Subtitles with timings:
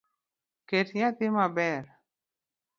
[0.69, 1.83] Ket nyathi maber